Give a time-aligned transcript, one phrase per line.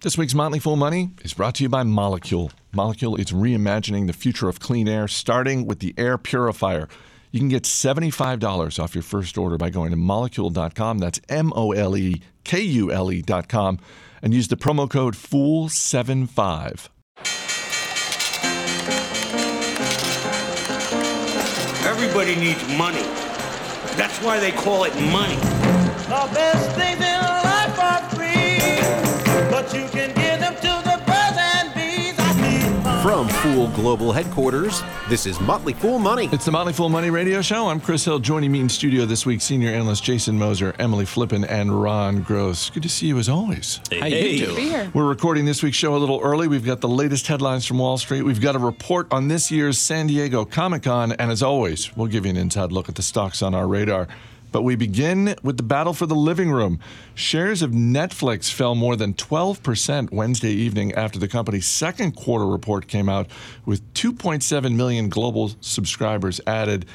[0.00, 2.52] This week's Motley Fool Money is brought to you by Molekule.
[2.72, 6.86] Molekule is reimagining the future of clean air, starting with the air purifier.
[7.32, 10.98] You can get $75 off your first order by going to molekule.com.
[10.98, 13.80] That's M O L E K U L E.com.
[14.22, 16.90] And use the promo code FOOL75.
[21.84, 23.02] Everybody needs money.
[23.96, 25.34] That's why they call it money.
[25.34, 26.87] The best things
[33.08, 36.28] From Fool Global Headquarters, this is Motley Fool Money.
[36.30, 37.68] It's the Motley Fool Money Radio Show.
[37.68, 38.18] I'm Chris Hill.
[38.18, 42.68] Joining me in studio this week, senior analyst Jason Moser, Emily Flippen, and Ron Gross.
[42.68, 43.80] Good to see you as always.
[43.98, 44.56] How you doing?
[44.56, 44.90] Be here.
[44.92, 46.48] We're recording this week's show a little early.
[46.48, 48.20] We've got the latest headlines from Wall Street.
[48.20, 51.12] We've got a report on this year's San Diego Comic Con.
[51.12, 54.06] And as always, we'll give you an inside look at the stocks on our radar.
[54.50, 56.80] But we begin with the battle for the living room.
[57.14, 62.88] Shares of Netflix fell more than 12% Wednesday evening after the company's second quarter report
[62.88, 63.28] came out
[63.66, 66.86] with 2.7 million global subscribers added.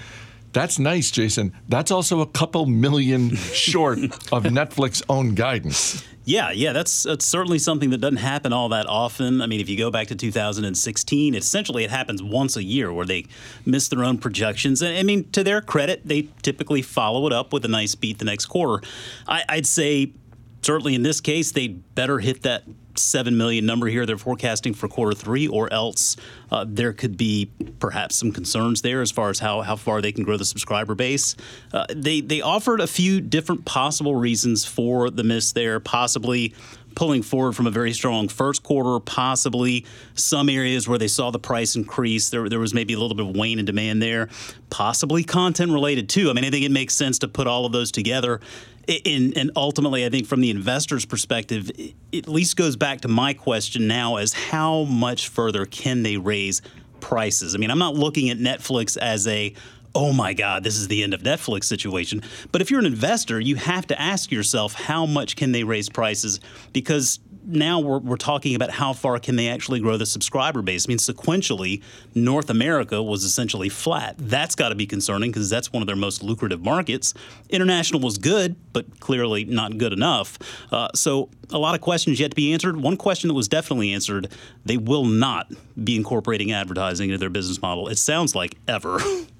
[0.53, 1.53] That's nice, Jason.
[1.67, 6.03] That's also a couple million short of Netflix own guidance.
[6.25, 9.41] Yeah, yeah, that's, that's certainly something that doesn't happen all that often.
[9.41, 13.05] I mean, if you go back to 2016, essentially it happens once a year where
[13.05, 13.25] they
[13.65, 14.81] miss their own projections.
[14.81, 18.19] And I mean, to their credit, they typically follow it up with a nice beat
[18.19, 18.85] the next quarter.
[19.27, 20.13] I, I'd say,
[20.61, 22.63] certainly in this case, they'd better hit that
[22.95, 26.15] 7 million number here they're forecasting for quarter three, or else
[26.51, 27.49] uh, there could be
[27.79, 30.95] perhaps some concerns there as far as how, how far they can grow the subscriber
[30.95, 31.35] base.
[31.71, 36.53] Uh, they, they offered a few different possible reasons for the miss there, possibly
[36.95, 41.39] pulling forward from a very strong first quarter, possibly some areas where they saw the
[41.39, 42.29] price increase.
[42.29, 44.29] There, there was maybe a little bit of wane in demand there,
[44.69, 46.29] possibly content related too.
[46.29, 48.39] I mean, I think it makes sense to put all of those together.
[48.87, 53.07] In, and ultimately, I think from the investor's perspective, it at least goes back to
[53.07, 56.61] my question now as how much further can they raise
[56.99, 57.55] prices?
[57.55, 59.53] I mean, I'm not looking at Netflix as a
[59.95, 62.23] oh my God, this is the end of Netflix situation.
[62.51, 65.87] But if you're an investor, you have to ask yourself how much can they raise
[65.87, 66.39] prices
[66.71, 70.87] because now we're, we're talking about how far can they actually grow the subscriber base.
[70.87, 71.81] I mean, sequentially,
[72.15, 74.15] North America was essentially flat.
[74.17, 77.13] That's got to be concerning because that's one of their most lucrative markets.
[77.49, 80.37] International was good, but clearly not good enough.
[80.71, 82.77] Uh, so a lot of questions yet to be answered.
[82.77, 84.31] One question that was definitely answered:
[84.65, 85.51] they will not
[85.83, 87.87] be incorporating advertising into their business model.
[87.87, 88.99] It sounds like ever.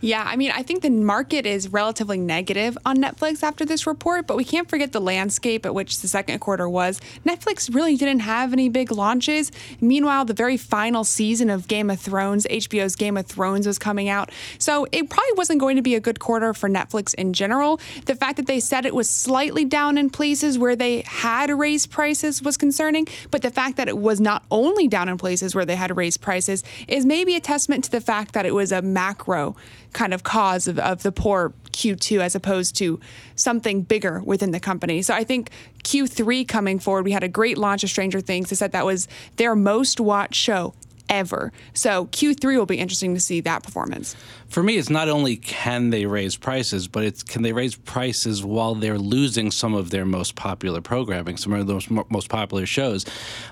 [0.00, 4.26] Yeah, I mean, I think the market is relatively negative on Netflix after this report,
[4.26, 7.00] but we can't forget the landscape at which the second quarter was.
[7.24, 9.50] Netflix really didn't have any big launches.
[9.80, 14.08] Meanwhile, the very final season of Game of Thrones, HBO's Game of Thrones, was coming
[14.08, 14.30] out.
[14.58, 17.80] So it probably wasn't going to be a good quarter for Netflix in general.
[18.04, 21.90] The fact that they said it was slightly down in places where they had raised
[21.90, 25.64] prices was concerning, but the fact that it was not only down in places where
[25.64, 28.82] they had raised prices is maybe a testament to the fact that it was a
[28.82, 29.56] macro
[29.96, 33.00] kind of cause of, of the poor Q2 as opposed to
[33.34, 35.00] something bigger within the company.
[35.00, 35.50] So I think
[35.84, 38.50] Q3 coming forward, we had a great launch of Stranger Things.
[38.50, 40.74] They said that was their most watched show
[41.08, 41.52] ever.
[41.74, 44.16] So Q3 will be interesting to see that performance.
[44.48, 48.44] For me, it's not only can they raise prices, but it's can they raise prices
[48.44, 52.66] while they're losing some of their most popular programming, some of those mo- most popular
[52.66, 53.04] shows.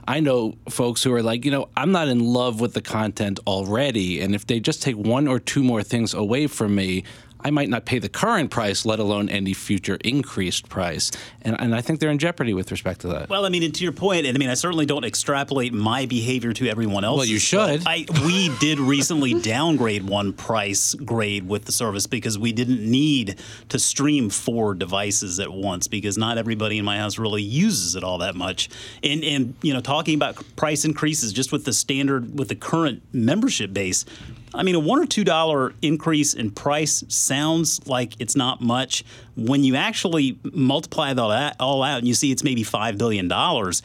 [0.06, 3.40] I know folks who are like, you know, I'm not in love with the content
[3.46, 7.04] already, and if they just take one or two more things away from me,
[7.44, 11.10] I might not pay the current price, let alone any future increased price.
[11.42, 13.28] And, and I think they're in jeopardy with respect to that.
[13.28, 16.06] Well, I mean, and to your point, and I mean, I certainly don't extrapolate my
[16.06, 17.18] behavior to everyone else.
[17.18, 17.82] Well, you should.
[17.86, 23.38] I, we did recently downgrade one price grade with the service because we didn't need
[23.68, 28.02] to stream four devices at once because not everybody in my house really uses it
[28.02, 28.70] all that much.
[29.02, 33.02] And and you know, talking about price increases just with the standard with the current
[33.12, 34.06] membership base.
[34.54, 39.04] I mean, a one or two dollar increase in price sounds like it's not much.
[39.36, 43.82] When you actually multiply that all- out and you see it's maybe five billion dollars,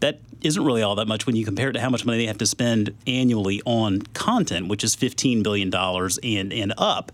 [0.00, 2.26] that isn't really all that much when you compare it to how much money they
[2.26, 7.10] have to spend annually on content, which is fifteen billion dollars and and up.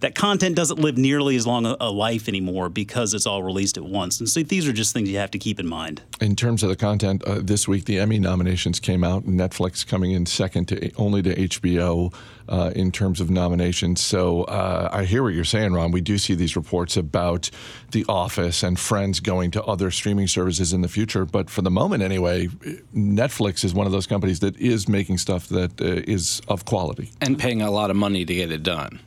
[0.00, 3.76] That content doesn't live nearly as long a, a life anymore because it's all released
[3.76, 4.20] at once.
[4.20, 6.02] And so these are just things you have to keep in mind.
[6.20, 9.24] In terms of the content, uh, this week the Emmy nominations came out.
[9.24, 12.14] Netflix coming in second to only to HBO
[12.48, 14.00] uh, in terms of nominations.
[14.00, 15.90] So uh, I hear what you're saying, Ron.
[15.90, 17.50] We do see these reports about
[17.90, 21.24] The Office and Friends going to other streaming services in the future.
[21.24, 22.46] But for the moment, anyway,
[22.94, 27.10] Netflix is one of those companies that is making stuff that uh, is of quality.
[27.20, 29.00] And paying a lot of money to get it done.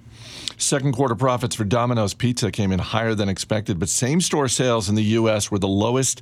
[0.62, 4.90] Second quarter profits for Domino's Pizza came in higher than expected, but same store sales
[4.90, 5.50] in the U.S.
[5.50, 6.22] were the lowest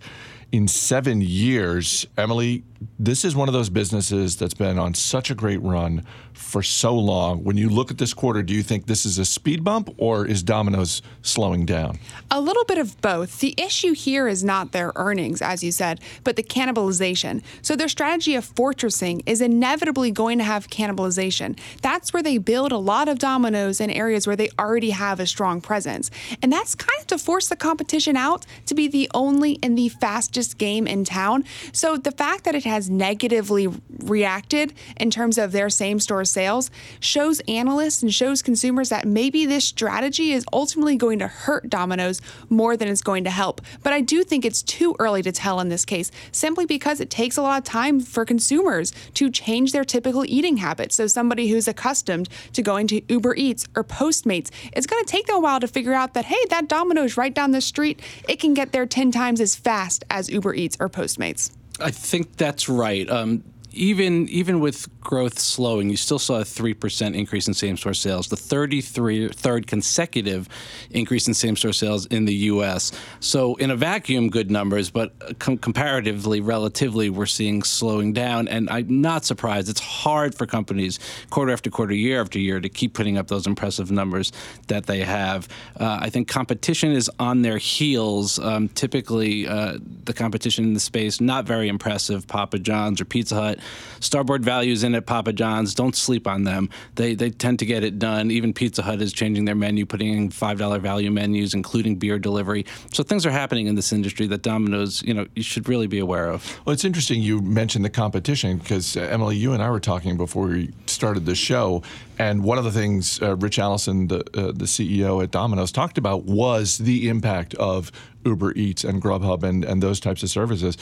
[0.54, 2.08] in seven years.
[2.18, 2.64] Emily,
[2.98, 6.96] this is one of those businesses that's been on such a great run for so
[6.96, 7.44] long.
[7.44, 10.26] When you look at this quarter, do you think this is a speed bump or
[10.26, 12.00] is Domino's slowing down?
[12.32, 13.40] A little bit of both.
[13.40, 17.44] The issue here is not their earnings, as you said, but the cannibalization.
[17.62, 21.60] So their strategy of fortressing is inevitably going to have cannibalization.
[21.82, 25.28] That's where they build a lot of Domino's in areas where they already have a
[25.28, 26.10] strong presence.
[26.42, 29.90] And that's kind of to force the competition out to be the only and the
[29.90, 31.44] fastest game in town.
[31.74, 33.68] So the fact that it has negatively
[34.04, 39.46] reacted in terms of their same store sales shows analysts and shows consumers that maybe
[39.46, 43.62] this strategy is ultimately going to hurt Domino's more than it's going to help.
[43.84, 47.10] But I do think it's too early to tell in this case, simply because it
[47.10, 50.96] takes a lot of time for consumers to change their typical eating habits.
[50.96, 55.28] So somebody who's accustomed to going to Uber Eats or Postmates, it's going to take
[55.28, 58.40] them a while to figure out that, hey, that Domino's right down the street, it
[58.40, 61.52] can get there 10 times as fast as Uber Eats or Postmates.
[61.82, 63.10] I think that's right.
[63.10, 67.78] Um, even even with growth slowing, you still saw a three percent increase in same
[67.78, 70.50] store sales, the 33 third consecutive
[70.92, 72.92] increase in same store sales in the U.S.
[73.20, 78.48] So in a vacuum, good numbers, but com- comparatively, relatively, we're seeing slowing down.
[78.48, 79.70] And I'm not surprised.
[79.70, 81.00] It's hard for companies
[81.30, 84.32] quarter after quarter, year after year, to keep putting up those impressive numbers
[84.68, 85.48] that they have.
[85.80, 88.40] Uh, I think competition is on their heels.
[88.40, 92.28] Um, typically, uh, the competition in the space not very impressive.
[92.28, 93.59] Papa John's or Pizza Hut
[94.00, 95.74] Starboard values in at Papa John's.
[95.74, 96.70] Don't sleep on them.
[96.96, 98.32] They they tend to get it done.
[98.32, 102.20] Even Pizza Hut is changing their menu, putting in five dollar value menus, including beer
[102.20, 102.66] delivery.
[102.94, 106.00] So things are happening in this industry that Domino's, you know, you should really be
[106.00, 106.60] aware of.
[106.66, 110.18] Well, it's interesting you mentioned the competition because uh, Emily, you and I were talking
[110.18, 111.84] before we started the show,
[112.20, 115.98] and one of the things uh, Ritch Allison, the uh, the CEO at Domino's, talked
[115.98, 117.92] about was the impact of
[118.26, 120.78] Uber Eats and Grubhub and, and those types of services.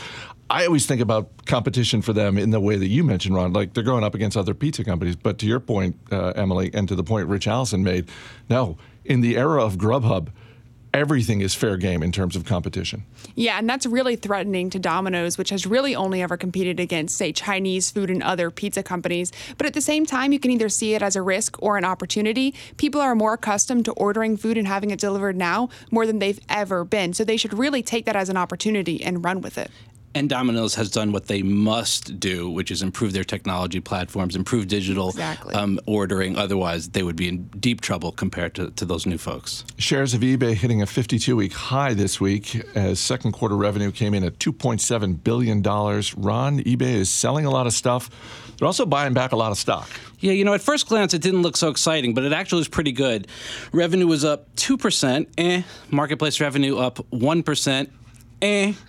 [0.49, 3.53] I always think about competition for them in the way that you mentioned, Ron.
[3.53, 5.15] Like they're going up against other pizza companies.
[5.15, 8.09] But to your point, uh, Emily, and to the point Ritch Allison made,
[8.49, 10.29] no, in the era of Grubhub,
[10.93, 13.03] everything is fair game in terms of competition.
[13.35, 17.31] Yeah, and that's really threatening to Domino's, which has really only ever competed against, say,
[17.31, 19.31] Chinese food and other pizza companies.
[19.57, 21.85] But at the same time, you can either see it as a risk or an
[21.85, 22.53] opportunity.
[22.77, 26.39] People are more accustomed to ordering food and having it delivered now more than they've
[26.49, 27.13] ever been.
[27.13, 29.71] So they should really take that as an opportunity and run with it.
[30.15, 34.67] And Domino's has done what they must do, which is improve their technology platforms, improve
[34.67, 35.53] digital Exactly.
[35.53, 36.35] um, ordering.
[36.37, 39.63] Otherwise, they would be in deep trouble compared to, to those new folks.
[39.77, 44.15] Shares of eBay hitting a 52 week high this week as second quarter revenue came
[44.15, 45.61] in at $2.7 billion.
[45.61, 48.09] Ron, eBay is selling a lot of stuff.
[48.57, 49.87] They're also buying back a lot of stock.
[50.19, 52.67] Yeah, you know, at first glance, it didn't look so exciting, but it actually was
[52.67, 53.27] pretty good.
[53.71, 55.61] Revenue was up 2%, eh.
[55.91, 57.89] Marketplace revenue up 1%.
[58.41, 58.73] Eh.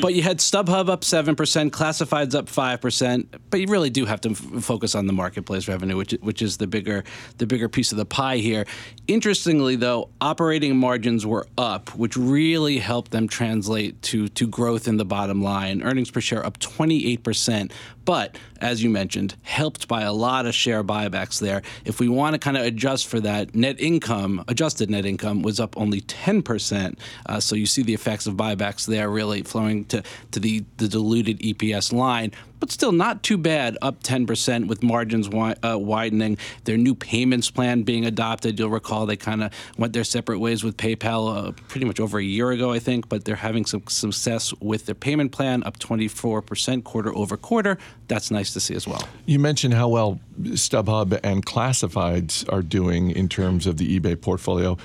[0.00, 1.34] but you had StubHub up 7%,
[1.70, 5.96] Classifieds up 5%, but you really do have to f- focus on the marketplace revenue,
[5.96, 7.02] which, which is the bigger,
[7.38, 8.66] the bigger piece of the pie here.
[9.08, 14.96] Interestingly, though, operating margins were up, which really helped them translate to, to growth in
[14.96, 15.82] the bottom line.
[15.82, 17.72] Earnings per share up 28%,
[18.04, 21.62] but as you mentioned, helped by a lot of share buybacks there.
[21.84, 25.58] If we want to kind of adjust for that, net income, adjusted net income, was
[25.60, 26.98] up only 10%.
[27.26, 27.94] Uh, so you see the
[28.26, 30.02] of buybacks there really flowing to,
[30.32, 32.32] to the, the diluted EPS line.
[32.60, 36.36] But still not too bad, up 10% with margins wi- uh, widening.
[36.64, 38.58] Their new payments plan being adopted.
[38.58, 42.18] You'll recall they kind of went their separate ways with PayPal uh, pretty much over
[42.18, 45.78] a year ago, I think, but they're having some success with their payment plan, up
[45.78, 47.78] 24% quarter over quarter.
[48.08, 49.08] That's nice to see as well.
[49.24, 54.76] You mentioned how well StubHub and Classifieds are doing in terms of the eBay portfolio.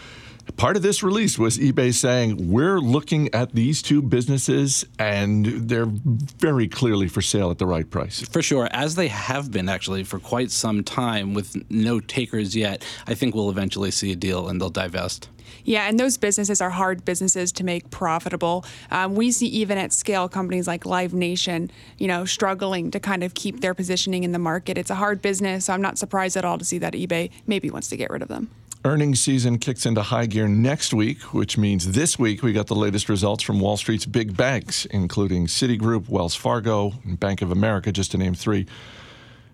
[0.57, 5.87] Part of this release was eBay saying, We're looking at these two businesses and they're
[5.87, 8.21] very clearly for sale at the right price.
[8.29, 12.85] For sure, as they have been actually for quite some time with no takers yet,
[13.07, 15.29] I think we'll eventually see a deal and they'll divest.
[15.63, 18.65] Yeah, and those businesses are hard businesses to make profitable.
[18.91, 23.23] Um, we see even at scale companies like Live Nation, you know, struggling to kind
[23.23, 24.77] of keep their positioning in the market.
[24.77, 27.69] It's a hard business, so I'm not surprised at all to see that eBay maybe
[27.71, 28.49] wants to get rid of them.
[28.85, 32.75] Earnings season kicks into high gear next week, which means this week we got the
[32.75, 37.91] latest results from Wall Street's big banks, including Citigroup, Wells Fargo, and Bank of America,
[37.91, 38.67] just to name three.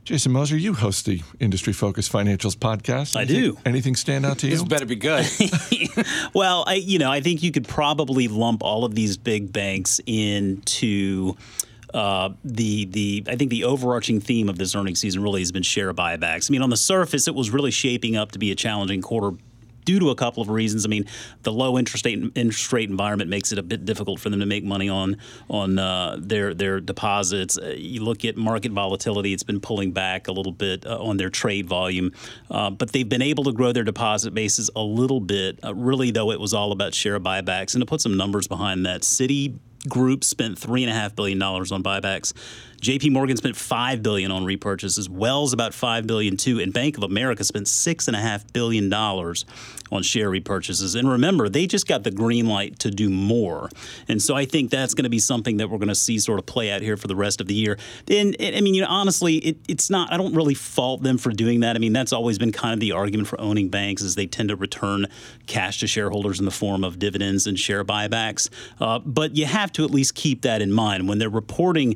[0.03, 3.15] Jason Moser, you host the Industry Focused Financials podcast.
[3.15, 3.57] I Anything- do.
[3.65, 4.51] Anything stand out to you?
[4.53, 5.25] This better be good.
[6.33, 9.99] Well, I you know I think you could probably lump all of these big banks
[10.05, 11.35] into
[11.93, 15.63] uh, the the I think the overarching theme of this earnings season really has been
[15.63, 16.49] share buybacks.
[16.49, 19.35] I mean, on the surface, it was really shaping up to be a challenging quarter
[19.85, 20.85] due to a couple of reasons.
[20.85, 21.05] I mean,
[21.43, 24.45] the low interest rate interest rate environment makes it a bit difficult for them to
[24.45, 25.17] make money on
[25.49, 27.57] on uh, their their deposits.
[27.57, 31.17] Uh, you look at market volatility; it's been pulling back a little bit uh, on
[31.17, 32.11] their trade volume,
[32.49, 35.59] uh, but they've been able to grow their deposit bases a little bit.
[35.63, 38.85] Uh, really, though, it was all about share buybacks, and to put some numbers behind
[38.85, 39.57] that, Citi
[39.87, 42.33] Group spent three and a half billion dollars on buybacks.
[42.81, 43.11] J.P.
[43.11, 45.07] Morgan spent five billion on repurchases.
[45.07, 48.89] Wells about five billion too, and Bank of America spent six and a half billion
[48.89, 49.45] dollars
[49.91, 50.97] on share repurchases.
[50.97, 53.69] And remember, they just got the green light to do more.
[54.07, 56.39] And so I think that's going to be something that we're going to see sort
[56.39, 57.77] of play out here for the rest of the year.
[58.09, 60.11] And, and I mean, you know, honestly, it, it's not.
[60.11, 61.75] I don't really fault them for doing that.
[61.75, 64.49] I mean, that's always been kind of the argument for owning banks is they tend
[64.49, 65.07] to return
[65.45, 68.49] cash to shareholders in the form of dividends and share buybacks.
[68.79, 71.95] Uh, but you have to at least keep that in mind when they're reporting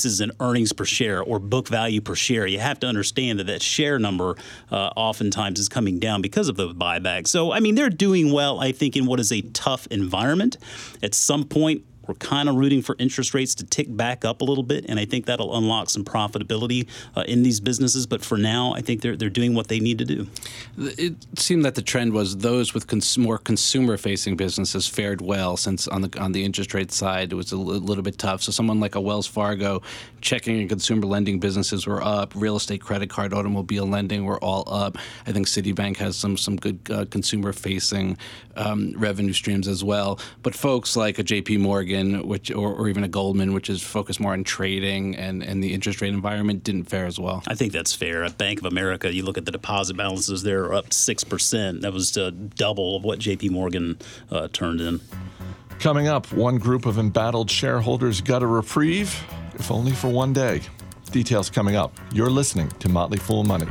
[0.00, 2.46] increases in earnings per share or book value per share.
[2.46, 4.36] You have to understand that that share number
[4.70, 7.28] uh, oftentimes is coming down because of those buybacks.
[7.28, 10.56] So, I mean, they're doing well, I think, in what is a tough environment.
[11.02, 14.44] At some point, we're kind of rooting for interest rates to tick back up a
[14.44, 18.04] little bit, and I think that'll unlock some profitability uh, in these businesses.
[18.04, 20.26] But for now, I think they're they're doing what they need to do.
[20.76, 25.86] It seemed that the trend was those with cons- more consumer-facing businesses fared well, since
[25.86, 28.42] on the on the interest rate side it was a l- little bit tough.
[28.42, 29.82] So someone like a Wells Fargo,
[30.20, 32.32] checking and consumer lending businesses were up.
[32.34, 34.98] Real estate, credit card, automobile lending were all up.
[35.28, 38.18] I think Citibank has some some good uh, consumer-facing
[38.56, 40.18] um, revenue streams as well.
[40.42, 41.58] But folks like a J.P.
[41.58, 45.62] Morgan, which or, or even a Goldman, which is focused more on trading and and
[45.62, 47.42] the interest rate environment, didn't fare as well.
[47.46, 48.24] I think that's fair.
[48.24, 51.82] At Bank of America, you look at the deposit balances; they're up six percent.
[51.82, 53.48] That was uh, double of what J.P.
[53.50, 53.98] Morgan
[54.30, 55.00] uh, turned in.
[55.78, 60.60] Coming up, one group of embattled shareholders got a reprieve, if only for one day.
[61.10, 61.98] Details coming up.
[62.12, 63.66] You're listening to Motley Fool Money.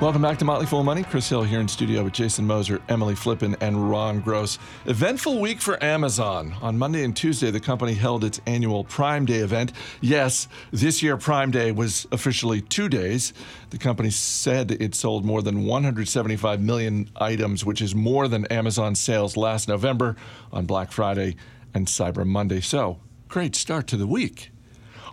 [0.00, 1.02] Welcome back to Motley Fool Money.
[1.02, 4.56] Chris Hill here in studio with Jason Moser, Emily Flippen, and Ron Gross.
[4.86, 6.54] Eventful week for Amazon.
[6.62, 9.72] On Monday and Tuesday, the company held its annual Prime Day event.
[10.00, 13.32] Yes, this year Prime Day was officially two days.
[13.70, 19.00] The company said it sold more than 175 million items, which is more than Amazon's
[19.00, 20.14] sales last November
[20.52, 21.34] on Black Friday
[21.74, 22.60] and Cyber Monday.
[22.60, 24.52] So, great start to the week.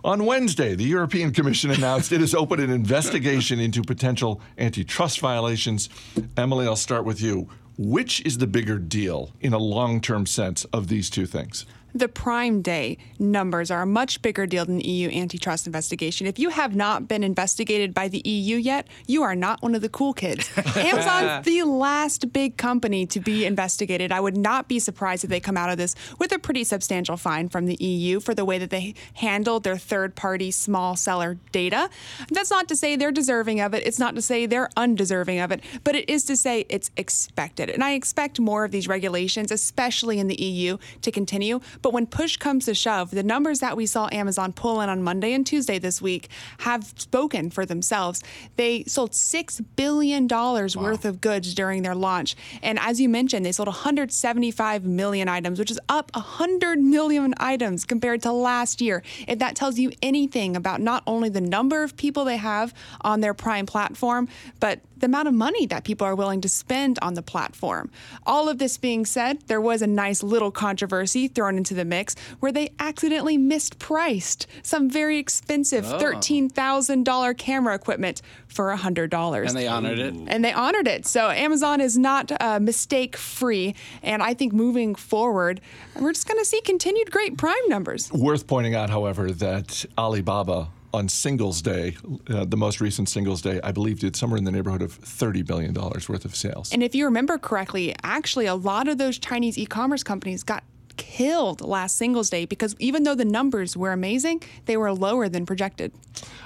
[0.06, 5.88] On Wednesday, the European Commission announced it has opened an investigation into potential antitrust violations.
[6.36, 7.48] Emily, I'll start with you.
[7.76, 11.66] Which is the bigger deal in a long term sense of these two things?
[11.98, 16.26] The Prime Day numbers are a much bigger deal than the EU antitrust investigation.
[16.26, 19.82] If you have not been investigated by the EU yet, you are not one of
[19.82, 20.50] the cool kids.
[20.76, 24.12] Amazon's the last big company to be investigated.
[24.12, 27.16] I would not be surprised if they come out of this with a pretty substantial
[27.16, 31.38] fine from the EU for the way that they handled their third party small seller
[31.52, 31.88] data.
[32.30, 35.50] That's not to say they're deserving of it, it's not to say they're undeserving of
[35.50, 37.70] it, but it is to say it's expected.
[37.70, 41.60] And I expect more of these regulations, especially in the EU, to continue.
[41.86, 45.04] But when push comes to shove, the numbers that we saw Amazon pull in on
[45.04, 46.28] Monday and Tuesday this week
[46.58, 48.24] have spoken for themselves.
[48.56, 52.34] They sold $6 billion worth of goods during their launch.
[52.60, 57.84] And as you mentioned, they sold 175 million items, which is up 100 million items
[57.84, 59.04] compared to last year.
[59.28, 63.20] If that tells you anything about not only the number of people they have on
[63.20, 64.26] their Prime platform,
[64.58, 67.90] but the amount of money that people are willing to spend on the platform.
[68.26, 72.16] All of this being said, there was a nice little controversy thrown into the mix
[72.40, 79.46] where they accidentally mispriced some very expensive $13,000 camera equipment for $100.
[79.46, 80.14] And they honored it.
[80.26, 81.06] And they honored it.
[81.06, 83.74] So Amazon is not uh, mistake free.
[84.02, 85.60] And I think moving forward,
[86.00, 88.12] we're just going to see continued great Prime numbers.
[88.12, 91.96] Worth pointing out, however, that Alibaba on Singles Day,
[92.28, 95.46] uh, the most recent Singles Day, I believe did somewhere in the neighborhood of $30
[95.46, 96.72] billion worth of sales.
[96.72, 100.64] And if you remember correctly, actually, a lot of those Chinese e commerce companies got
[100.96, 105.46] killed last Singles Day because even though the numbers were amazing, they were lower than
[105.46, 105.92] projected.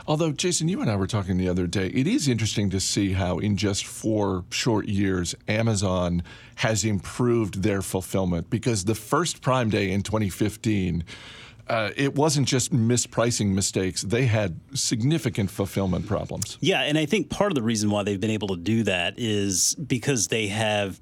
[0.06, 3.12] Although, Jason, you and I were talking the other day, it is interesting to see
[3.12, 6.22] how in just four short years, Amazon
[6.56, 11.04] has improved their fulfillment because the first Prime Day in 2015,
[11.70, 14.02] uh, it wasn't just mispricing mistakes.
[14.02, 16.58] They had significant fulfillment problems.
[16.60, 19.14] Yeah, and I think part of the reason why they've been able to do that
[19.16, 21.00] is because they have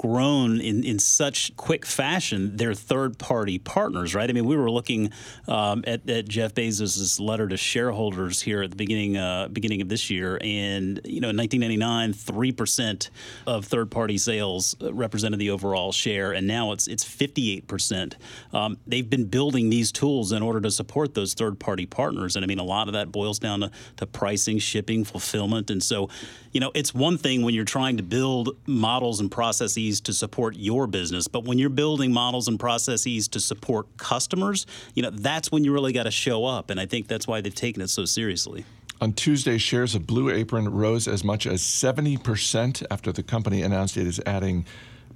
[0.00, 4.30] grown in, in such quick fashion, they're third party partners, right?
[4.30, 5.10] I mean, we were looking
[5.46, 9.90] um, at, at, Jeff Bezos' letter to shareholders here at the beginning uh, beginning of
[9.90, 13.10] this year, and you know, in 1999, three percent
[13.46, 18.16] of third party sales represented the overall share, and now it's it's 58 percent.
[18.54, 22.44] Um, they've been building these tools in order to support those third party partners, and
[22.44, 26.08] I mean, a lot of that boils down to, to pricing, shipping, fulfillment, and so
[26.52, 30.56] you know, it's one thing when you're trying to build models and processes to support
[30.56, 35.52] your business, but when you're building models and processes to support customers, you know, that's
[35.52, 36.70] when you really got to show up.
[36.70, 38.64] And I think that's why they've taken it so seriously.
[39.00, 43.96] On Tuesday, shares of Blue Apron rose as much as 70% after the company announced
[43.96, 44.66] it is adding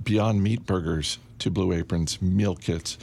[0.03, 2.97] Beyond Meat burgers to Blue Apron's meal kits.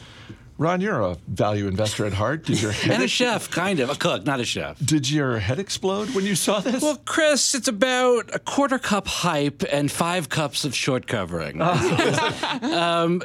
[0.62, 2.46] Ron, you're a value investor at heart.
[2.46, 4.77] Did your head and a chef, kind of a cook, not a chef.
[4.77, 6.84] Did your head explode when you saw this?
[6.84, 11.60] Well, Chris, it's about a quarter cup hype and five cups of short covering.
[12.62, 13.24] um,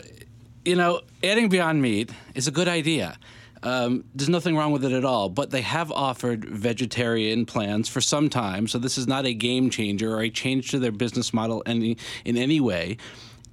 [0.64, 3.18] you know, adding Beyond Meat is a good idea.
[3.62, 8.00] Um, there's nothing wrong with it at all, but they have offered vegetarian plans for
[8.00, 11.34] some time, so this is not a game changer or a change to their business
[11.34, 12.96] model any in any way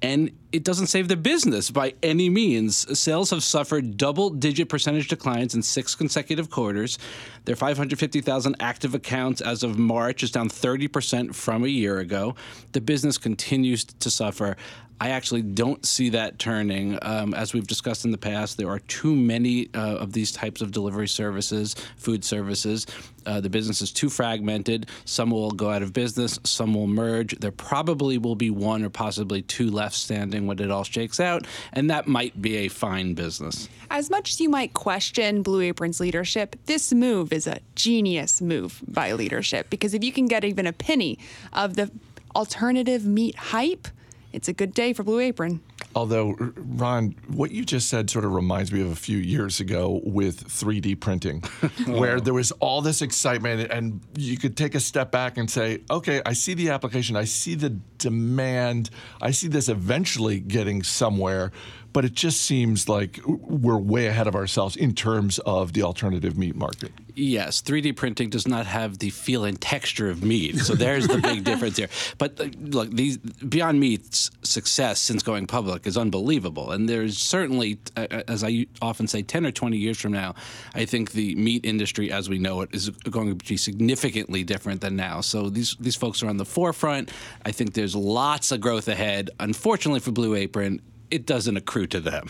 [0.04, 3.00] and it doesn't save the business by any means.
[3.00, 7.00] Sales have suffered double digit percentage declines in six consecutive quarters.
[7.46, 12.36] Their 550,000 active accounts as of March is down 30% from a year ago.
[12.74, 14.58] The business continues to suffer.
[15.00, 16.98] I actually don't see that turning.
[17.02, 20.62] Um, as we've discussed in the past, there are too many uh, of these types
[20.62, 22.86] of delivery services, food services.
[23.26, 24.90] Uh, the business is too fragmented.
[25.06, 27.38] Some will go out of business, some will merge.
[27.40, 31.48] There probably will be one or possibly two left standing when it all shakes out,
[31.74, 33.70] and that might be a fine business.
[33.90, 38.82] As much as you might question Blue Apron's leadership, this move is a genius move
[38.88, 41.20] by leadership because if you can get even a penny
[41.52, 41.92] of the
[42.36, 43.88] alternative meat hype,
[44.34, 45.62] it's a good day for Blue Apron.
[45.96, 50.02] Although, Ron, what you just said sort of reminds me of a few years ago
[50.04, 51.42] with 3D printing,
[51.86, 52.20] where oh.
[52.20, 56.22] there was all this excitement, and you could take a step back and say, okay,
[56.26, 58.90] I see the application, I see the demand,
[59.22, 61.52] I see this eventually getting somewhere,
[61.94, 66.38] but it just seems like we're way ahead of ourselves in terms of the alternative
[66.38, 66.92] meat market.
[67.16, 71.20] Yes, 3D printing does not have the feel and texture of meat, so there's the
[71.20, 71.90] big difference here.
[72.18, 77.78] But uh, look, these Beyond Meat's success since going public is unbelievable, and there's certainly,
[77.96, 80.34] uh, uh as I often say, 10 or 20 years from now,
[80.74, 84.82] I think the meat industry as we know it is going to be significantly different
[84.82, 85.22] than now.
[85.22, 87.12] So these these folks are on the forefront.
[87.46, 89.30] I think there's lots of growth ahead.
[89.40, 92.30] Unfortunately for Blue Apron, it doesn't accrue to them.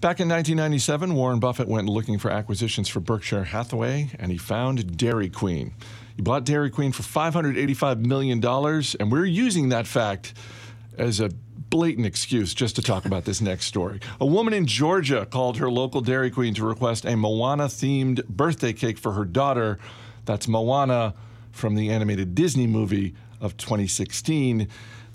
[0.00, 4.96] Back in 1997, Warren Buffett went looking for acquisitions for Berkshire Hathaway, and he found
[4.96, 5.74] Dairy Queen.
[6.14, 10.34] He bought Dairy Queen for $585 million, and we're using that fact
[10.96, 11.30] as a
[11.70, 14.00] blatant excuse just to talk about this next story.
[14.20, 18.72] A woman in Georgia called her local Dairy Queen to request a Moana themed birthday
[18.72, 19.78] cake for her daughter.
[20.24, 21.14] That's Moana
[21.50, 24.68] from the animated Disney movie of 2016.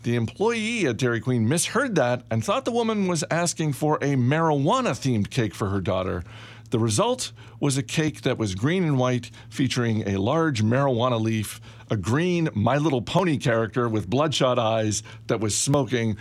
[0.03, 4.15] The employee at Dairy Queen misheard that and thought the woman was asking for a
[4.17, 6.25] marijuana themed cake for her daughter.
[6.71, 11.61] The result was a cake that was green and white, featuring a large marijuana leaf,
[11.89, 16.17] a green My Little Pony character with bloodshot eyes that was smoking.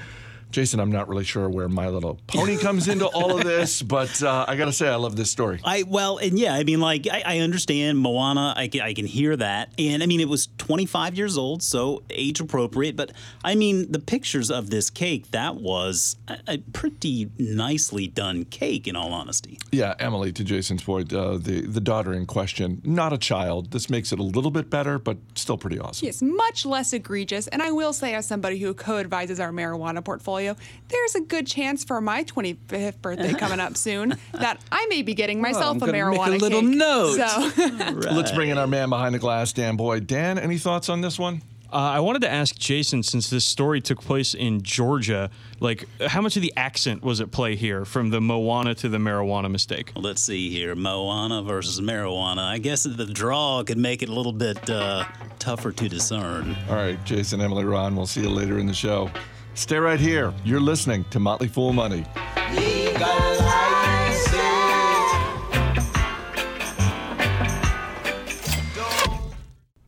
[0.52, 4.22] Jason, I'm not really sure where My Little Pony comes into all of this, but
[4.22, 5.60] uh, I got to say, I love this story.
[5.64, 8.52] I well, and yeah, I mean, like I, I understand Moana.
[8.56, 12.02] I can, I can hear that, and I mean, it was 25 years old, so
[12.10, 12.96] age appropriate.
[12.96, 13.12] But
[13.42, 18.86] I mean, the pictures of this cake that was a, a pretty nicely done cake,
[18.86, 19.58] in all honesty.
[19.72, 23.70] Yeah, Emily, to Jason's point, uh, the the daughter in question, not a child.
[23.70, 26.04] This makes it a little bit better, but still pretty awesome.
[26.04, 27.46] Yes, much less egregious.
[27.48, 30.56] And I will say, as somebody who co-advises our marijuana portfolio portfolio,
[30.88, 35.14] there's a good chance for my 25th birthday coming up soon that I may be
[35.14, 36.76] getting myself oh, a marijuana make a little cake.
[36.76, 37.16] note.
[37.16, 37.64] So.
[37.94, 37.94] right.
[38.12, 40.06] Let's bring in our man behind the glass, Dan Boyd.
[40.06, 41.42] Dan, any thoughts on this one?
[41.72, 46.20] Uh, I wanted to ask Jason, since this story took place in Georgia, like how
[46.20, 49.90] much of the accent was at play here, from the Moana to the marijuana mistake?
[49.94, 52.44] Well, let's see here, Moana versus marijuana.
[52.44, 55.06] I guess the draw could make it a little bit uh,
[55.38, 56.54] tougher to discern.
[56.68, 57.96] All right, Jason, Emily, Ron.
[57.96, 59.10] We'll see you later in the show.
[59.54, 60.32] Stay right here.
[60.44, 62.04] You're listening to Motley Fool Money.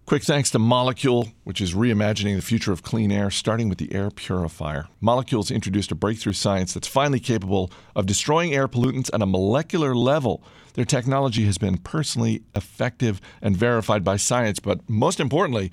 [0.07, 3.93] Quick thanks to Molekule, which is reimagining the future of clean air, starting with the
[3.93, 4.87] air purifier.
[5.03, 9.95] Molekule's introduced a breakthrough science that's finally capable of destroying air pollutants at a molecular
[9.95, 10.45] level.
[10.75, 15.73] Their technology has been personally effective and verified by science, but most importantly,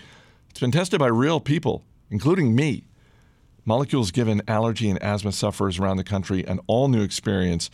[0.50, 2.86] it's been tested by real people, including me.
[3.68, 7.70] Molekule's given allergy and asthma sufferers around the country an all new experience.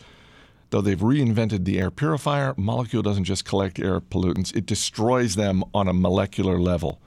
[0.70, 5.64] Though they've reinvented the air purifier, Molekule doesn't just collect air pollutants, it destroys them
[5.72, 7.00] on a molecular level,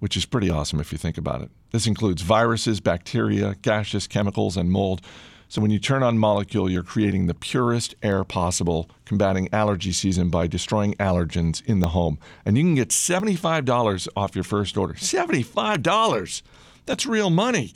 [0.00, 1.50] which is pretty awesome if you think about it.
[1.70, 5.00] This includes viruses, bacteria, gaseous chemicals, and mold.
[5.48, 10.28] So when you turn on Molekule, you're creating the purest air possible, combating allergy season
[10.28, 12.18] by destroying allergens in the home.
[12.44, 14.94] And you can get $75 off your first order.
[14.94, 16.42] $75!
[16.84, 17.72] That's real money.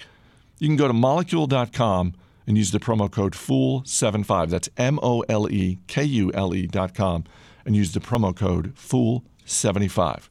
[0.58, 2.14] You can go to molekule.com
[2.46, 4.48] and use the promo code FOOL75.
[4.48, 7.24] That's M O L E K U L E.com
[7.66, 10.28] and use the promo code FOOL75.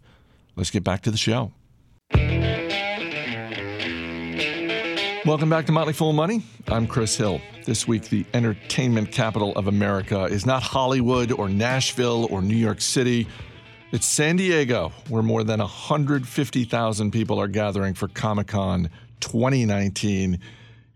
[0.55, 1.51] Let's get back to the show.
[5.25, 6.43] Welcome back to Motley Fool Money.
[6.67, 7.41] I'm Chris Hill.
[7.65, 12.81] This week, the entertainment capital of America is not Hollywood or Nashville or New York
[12.81, 13.27] City.
[13.91, 20.39] It's San Diego, where more than 150,000 people are gathering for Comic Con 2019.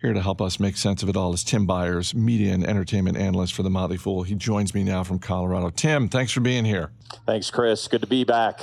[0.01, 3.17] Here to help us make sense of it all is Tim Beyers, media and entertainment
[3.17, 4.23] analyst for The Motley Fool.
[4.23, 5.69] He joins me now from Colorado.
[5.71, 6.91] Tim, thanks for being here.
[7.25, 7.88] Thanks, Chris.
[7.88, 8.62] Good to be back.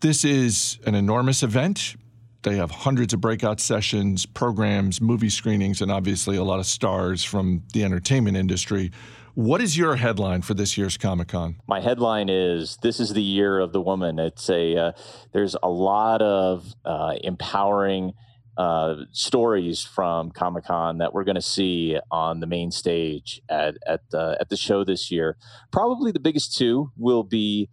[0.00, 1.96] This is an enormous event.
[2.42, 7.24] They have hundreds of breakout sessions, programs, movie screenings, and obviously a lot of stars
[7.24, 8.92] from the entertainment industry.
[9.34, 11.56] What is your headline for this year's Comic Con?
[11.66, 14.92] My headline is "This is the year of the woman." It's a uh,
[15.32, 18.12] there's a lot of uh, empowering
[18.56, 23.76] uh, stories from Comic Con that we're going to see on the main stage at
[23.86, 25.36] at uh, at the show this year.
[25.72, 27.68] Probably the biggest two will be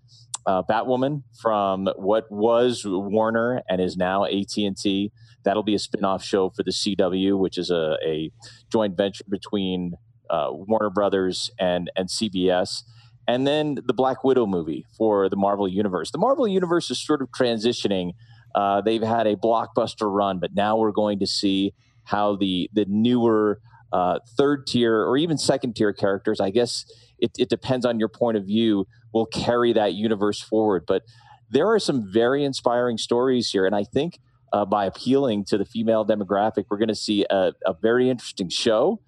[0.45, 5.11] uh, Batwoman from what was Warner and is now AT and T.
[5.45, 8.31] That'll be a spin-off show for the CW, which is a, a
[8.71, 9.93] joint venture between
[10.29, 12.83] uh, Warner Brothers and and CBS.
[13.25, 16.11] And then the Black Widow movie for the Marvel Universe.
[16.11, 18.11] The Marvel Universe is sort of transitioning.
[18.55, 21.73] Uh, they've had a blockbuster run, but now we're going to see
[22.05, 23.59] how the the newer
[23.91, 26.85] uh, third tier or even second tier characters, I guess
[27.19, 30.83] it, it depends on your point of view, will carry that universe forward.
[30.87, 31.03] But
[31.49, 33.65] there are some very inspiring stories here.
[33.65, 34.19] And I think
[34.51, 38.49] uh, by appealing to the female demographic, we're going to see a, a, very interesting
[38.49, 38.99] show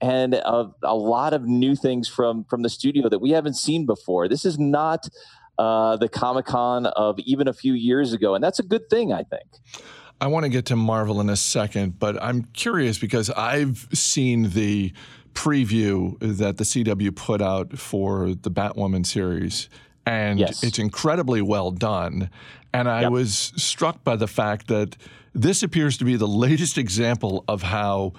[0.00, 3.86] and a, a, lot of new things from from the studio that we haven't seen
[3.86, 4.28] before.
[4.28, 5.08] This is not
[5.58, 9.12] uh, the Comic Con of even a few years ago, and that's a good thing,
[9.12, 9.46] I think.
[10.20, 14.50] I want to get to Marvel in a second, but I'm curious because I've seen
[14.50, 14.92] the
[15.34, 19.68] preview that the CW put out for the Batwoman series,
[20.06, 20.62] and yes.
[20.62, 22.30] it's incredibly well done.
[22.72, 23.12] And I Yep.
[23.12, 24.96] was struck by the fact that
[25.34, 28.12] this appears to be the latest example of how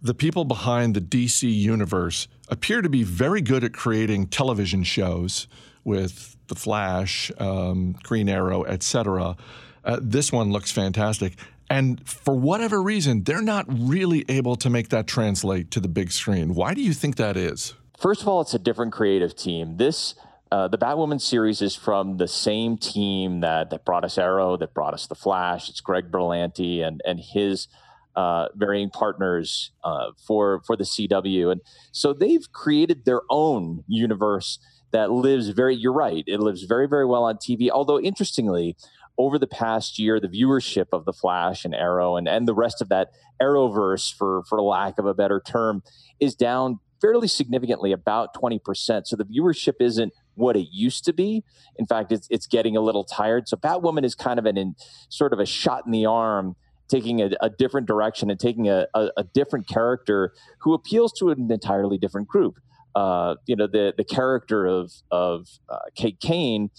[0.00, 5.46] the people behind the DC universe appear to be very good at creating television shows
[5.84, 9.36] with The Flash, um, Green Arrow, etc.
[9.84, 11.34] Uh, this one looks fantastic.
[11.68, 16.12] And for whatever reason, they're not really able to make that translate to the big
[16.12, 16.54] screen.
[16.54, 17.74] Why do you think that is?
[17.98, 19.76] First of all, it's a different creative team.
[19.76, 20.14] This
[20.50, 24.74] uh, the Batwoman series is from the same team that that brought us Arrow, that
[24.74, 25.70] brought us the Flash.
[25.70, 27.68] It's Greg Berlanti and and his
[28.16, 34.58] uh, varying partners uh, for for the CW, and so they've created their own universe
[34.92, 35.74] that lives very.
[35.74, 36.24] You're right.
[36.26, 37.70] It lives very very well on TV.
[37.70, 38.76] Although interestingly,
[39.18, 42.80] over the past year, the viewership of the Flash and Arrow and and the rest
[42.80, 43.08] of that
[43.40, 45.82] Arrowverse, for for lack of a better term,
[46.20, 49.06] is down fairly significantly, about 20%.
[49.06, 51.44] So the viewership isn't what it used to be.
[51.76, 53.48] In fact, it's it's getting a little tired.
[53.48, 54.76] So Batwoman is kind of an in,
[55.08, 56.54] sort of a shot in the arm,
[56.88, 61.30] taking a, a different direction and taking a, a, a different character who appeals to
[61.30, 62.58] an entirely different group.
[62.94, 66.70] Uh, you know, the the character of of uh, Kate Kane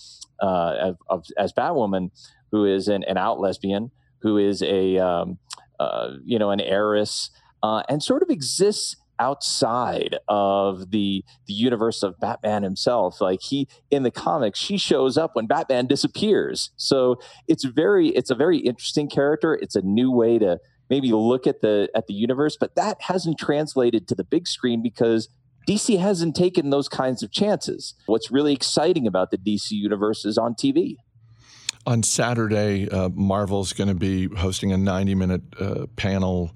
[0.41, 2.11] uh, of, of, as Batwoman,
[2.51, 5.39] who is an, an out lesbian, who is a um,
[5.79, 7.31] uh, you know an heiress,
[7.63, 13.21] uh, and sort of exists outside of the the universe of Batman himself.
[13.21, 16.71] Like he in the comics, she shows up when Batman disappears.
[16.75, 19.55] So it's very it's a very interesting character.
[19.55, 23.37] It's a new way to maybe look at the at the universe, but that hasn't
[23.39, 25.29] translated to the big screen because
[25.67, 27.93] DC hasn't taken those kinds of chances.
[28.05, 30.97] What's really exciting about the DC universe is on TV.
[31.85, 36.55] On Saturday, uh, Marvel's going to be hosting a 90 minute uh, panel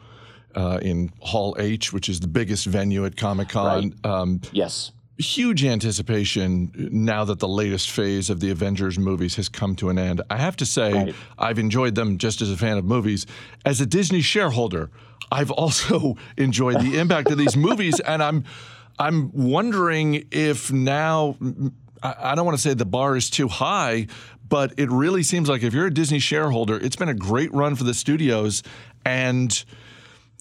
[0.56, 3.94] uh, in Hall H, which is the biggest venue at Comic Con.
[4.04, 4.92] Um, Yes.
[5.20, 9.98] huge anticipation now that the latest phase of the Avengers movies has come to an
[10.00, 10.22] end.
[10.30, 11.16] I have to say, Right.
[11.38, 13.26] I've enjoyed them just as a fan of movies.
[13.66, 14.90] As a Disney shareholder,
[15.32, 18.46] I've also enjoyed the impact of these movies, and I'm
[19.00, 21.38] I'm wondering if now
[22.02, 24.08] I don't want to say the bar is too high,
[24.48, 27.76] but it really seems like if you're a Disney shareholder, it's been a great run
[27.76, 28.64] for the studios,
[29.06, 29.64] and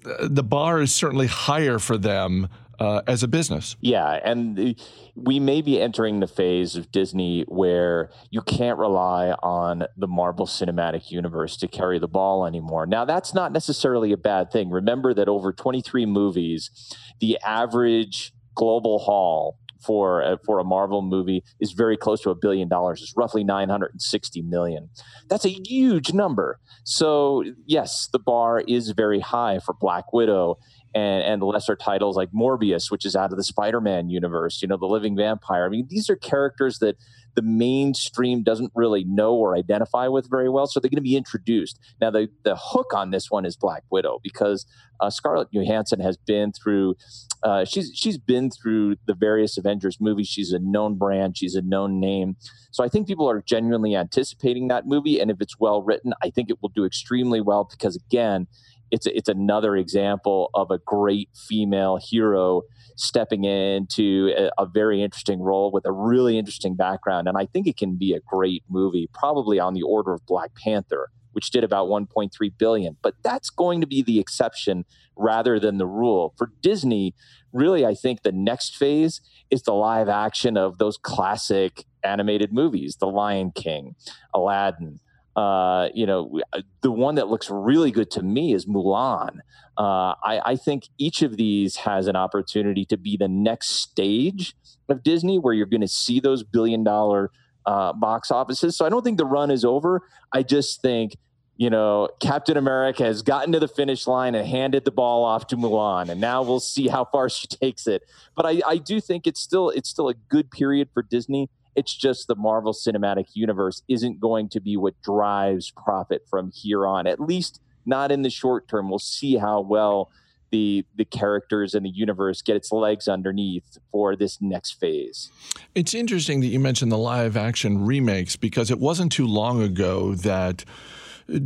[0.05, 3.77] uh, the bar is certainly higher for them uh, as a business.
[3.81, 4.77] Yeah, and
[5.15, 10.47] we may be entering the phase of Disney where you can't rely on the Marvel
[10.47, 12.87] Cinematic Universe to carry the ball anymore.
[12.87, 14.71] Now, that's not necessarily a bad thing.
[14.71, 16.71] Remember that over 23 movies,
[17.19, 22.35] the average global haul for a, for a Marvel movie is very close to a
[22.35, 23.01] billion dollars.
[23.03, 24.89] It's roughly 960 million.
[25.29, 26.59] That's a huge number.
[26.85, 30.59] So yes, the bar is very high for Black Widow
[30.95, 34.63] and, and lesser titles like Morbius, which is out of the Spider-Man universe.
[34.63, 35.67] You know, the Living Vampire.
[35.67, 36.97] I mean, these are characters that
[37.37, 40.67] the mainstream doesn't really know or identify with very well.
[40.67, 41.79] So they're going to be introduced.
[42.01, 44.67] Now, the, the hook on this one is Black Widow because
[45.01, 46.97] uh, Scarlett Johansson has been through.
[47.43, 50.29] Uh, she's she's been through the various Avengers movies.
[50.29, 51.37] She's a known brand.
[51.37, 52.37] She's a known name.
[52.71, 56.31] So I think people are genuinely anticipating that movie, and if it's well written, I
[56.31, 58.47] think it will do extremely well because again,
[58.91, 62.63] it's it's another example of a great female hero
[62.97, 67.29] stepping into a, a, very interesting role with a really interesting background.
[67.29, 70.55] And I think it can be a great movie, probably on the order of Black
[70.55, 72.97] Panther, which did about 1.3 billion.
[73.03, 76.33] But that's going to be the exception rather than the rule.
[76.39, 77.15] For Disney,
[77.53, 79.21] really, I think the next phase
[79.51, 83.97] is the live action of those classic animated movies, The Lion King,
[84.33, 85.01] Aladdin.
[85.37, 89.41] Uh, you know, uh, the one that looks really good to me is Mulan.
[89.77, 94.57] Uh, I, I, think each of these has an opportunity to be the next stage
[94.89, 97.31] of Disney where you're going to see those billion dollar
[97.67, 98.79] uh, box offices.
[98.79, 100.01] So I don't think the run is over.
[100.33, 101.17] I just think,
[101.59, 105.47] you know, Captain America has gotten to the finish line and handed the ball off
[105.49, 108.03] to Mulan, and now we'll see how far she takes it.
[108.35, 111.51] But I, I do think it's still it's still a good period for Disney.
[111.77, 116.87] It's just the Marvel Cinematic Universe isn't going to be what drives profit from here
[116.87, 118.89] on, at least not in the short term.
[118.89, 120.11] We'll see how well
[120.51, 125.31] the the characters and the universe get its legs underneath for this next phase.
[125.75, 130.15] It's interesting that you mentioned the live action remakes because it wasn't too long ago
[130.15, 130.65] that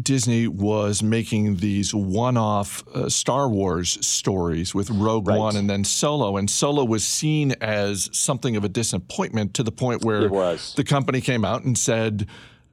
[0.03, 5.39] Disney was making these one off uh, Star Wars stories with Rogue right.
[5.39, 6.37] One and then Solo.
[6.37, 11.21] And Solo was seen as something of a disappointment to the point where the company
[11.23, 12.27] came out and said,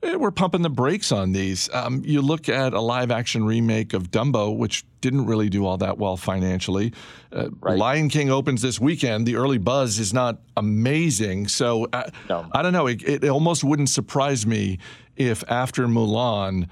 [0.03, 1.69] eh, we're pumping the brakes on these.
[1.73, 5.77] Um, you look at a live action remake of Dumbo, which didn't really do all
[5.77, 6.93] that well financially.
[7.31, 7.77] Uh, right.
[7.77, 9.25] Lion King opens this weekend.
[9.25, 11.47] The early buzz is not amazing.
[11.47, 12.49] So uh, no.
[12.51, 12.87] I don't know.
[12.87, 14.79] It, it almost wouldn't surprise me
[15.15, 16.67] if after Mulan,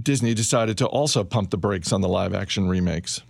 [0.00, 3.22] Disney decided to also pump the brakes on the live action remakes.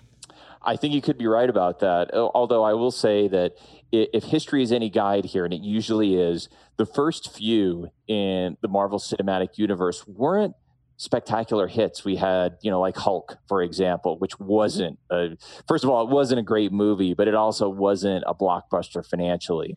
[0.63, 2.13] I think you could be right about that.
[2.13, 3.53] Although I will say that
[3.93, 8.69] if history is any guide here, and it usually is, the first few in the
[8.69, 10.55] Marvel Cinematic Universe weren't
[10.97, 12.05] spectacular hits.
[12.05, 15.37] We had, you know, like Hulk, for example, which wasn't, a,
[15.69, 19.77] first of all, it wasn't a great movie, but it also wasn't a blockbuster financially.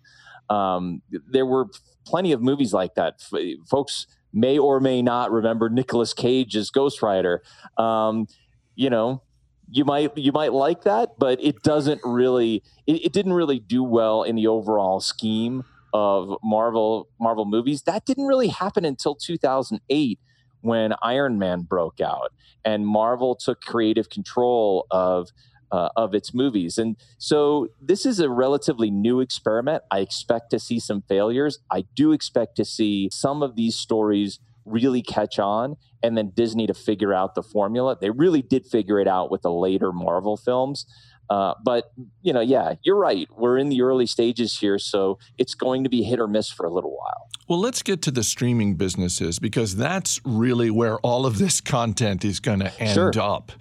[0.50, 1.68] Um, there were
[2.06, 3.22] plenty of movies like that.
[3.70, 7.44] Folks may or may not remember Nicolas Cage as Ghost Rider.
[7.78, 8.28] Um,
[8.76, 9.22] you know,
[9.70, 13.84] you might you might like that, but it doesn't really it, it, didn't really do
[13.84, 15.64] well in the overall scheme
[15.94, 17.84] of Marvel Marvel movies.
[17.84, 20.20] That didn't really happen until 2008
[20.62, 25.30] when Iron Man broke out and Marvel took creative control of
[25.72, 26.78] uh, of its movies.
[26.78, 29.84] And so this is a relatively new experiment.
[29.92, 31.60] I expect to see some failures.
[31.72, 36.68] I do expect to see some of these stories really catch on and then Disney
[36.68, 37.98] to figure out the formula.
[38.00, 40.86] They really did figure it out with the later Marvel films.
[41.30, 43.28] Uh, but you know, yeah, you're right.
[43.38, 46.66] We're in the early stages here, so it's going to be hit or miss for
[46.66, 47.30] a little while.
[47.48, 52.26] Well, let's get to the streaming businesses because that's really where all of this content
[52.26, 53.14] is going to end sure.
[53.18, 53.54] up.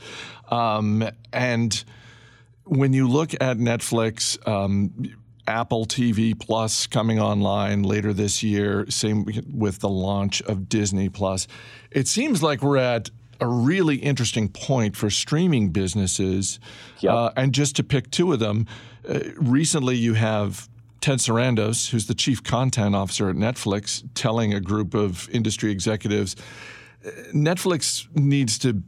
[0.50, 1.84] Um, and
[2.70, 5.12] when you look at Netflix, um,
[5.48, 11.48] Apple TV Plus coming online later this year, same with the launch of Disney Plus,
[11.90, 16.60] it seems like we're at a really interesting point for streaming businesses.
[17.00, 17.12] Yep.
[17.12, 18.68] Uh, and just to pick two of them,
[19.08, 20.68] uh, recently you have
[21.00, 26.36] Ted Sarandos, who's the chief content officer at Netflix, telling a group of industry executives
[27.04, 28.82] uh, Netflix needs to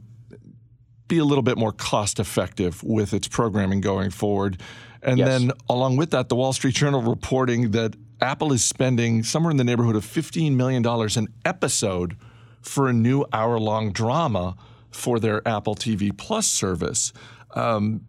[1.13, 4.59] be a little bit more cost effective with its programming going forward.
[5.03, 5.27] And yes.
[5.27, 9.57] then, along with that, the Wall Street Journal reporting that Apple is spending somewhere in
[9.57, 12.17] the neighborhood of $15 million an episode
[12.61, 14.55] for a new hour long drama
[14.89, 17.13] for their Apple TV Plus service.
[17.53, 18.05] Um,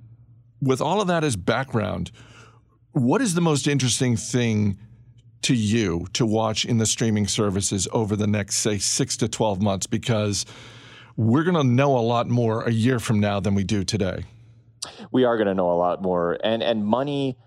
[0.63, 2.11] with all of that as background,
[2.93, 4.79] what is the most interesting thing
[5.43, 9.61] to you to watch in the streaming services over the next, say, six to 12
[9.61, 9.87] months?
[9.87, 10.47] Because
[11.17, 14.25] we're going to know a lot more a year from now than we do today.
[15.13, 17.39] We are going to know a lot more, and and money.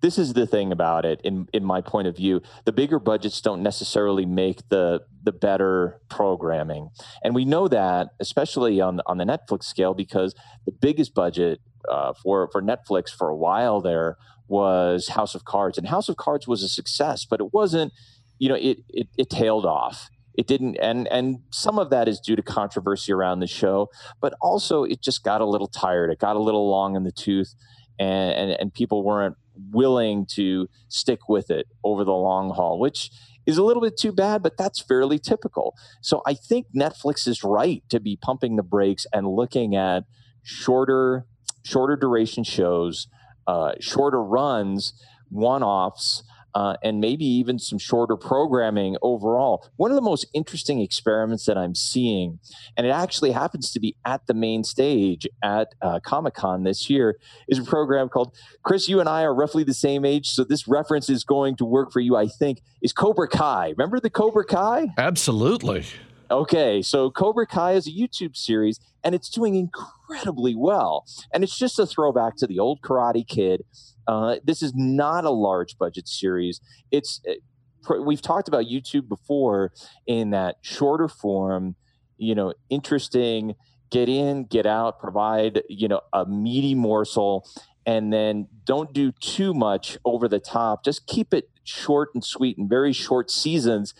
[0.00, 2.40] This is the thing about it, in in my point of view.
[2.64, 6.90] The bigger budgets don't necessarily make the the better programming,
[7.22, 10.34] and we know that, especially on on the Netflix scale, because
[10.66, 14.16] the biggest budget uh, for for Netflix for a while there
[14.48, 17.92] was House of Cards, and House of Cards was a success, but it wasn't.
[18.38, 22.20] You know, it it, it tailed off it didn't and and some of that is
[22.20, 23.88] due to controversy around the show
[24.20, 26.10] but also it just got a little tired.
[26.10, 27.54] It got a little long in the tooth
[27.98, 29.36] and and, and people weren't
[29.72, 33.10] willing to stick with it over the long haul which
[33.44, 35.74] is a little bit too bad but that's fairly typical.
[36.00, 40.04] So i think netflix is right to be pumping the brakes and looking at
[40.44, 41.26] shorter
[41.64, 43.08] shorter duration shows
[43.48, 44.92] uh, shorter runs
[45.30, 46.22] one-offs
[46.58, 49.64] uh, and maybe even some shorter programming overall.
[49.76, 52.40] One of the most interesting experiments that I'm seeing,
[52.76, 56.90] and it actually happens to be at the main stage at uh, Comic Con this
[56.90, 57.16] year,
[57.46, 58.88] is a program called Chris.
[58.88, 61.92] You and I are roughly the same age, so this reference is going to work
[61.92, 62.60] for you, I think.
[62.82, 63.74] Is Cobra Kai?
[63.76, 64.88] Remember the Cobra Kai?
[64.98, 65.84] Absolutely.
[66.28, 71.06] Okay, so Cobra Kai is a YouTube series and it's doing incredibly well.
[71.32, 73.64] And it's just a throwback to the old Karate Kid.
[74.08, 76.60] Uh, this is not a large budget series.
[76.90, 79.72] It's uh, we've talked about YouTube before
[80.06, 81.76] in that shorter form,
[82.16, 83.54] you know, interesting,
[83.90, 87.46] get in, get out, provide, you know, a meaty morsel
[87.86, 90.84] and then don't do too much over the top.
[90.84, 93.94] Just keep it short and sweet and very short seasons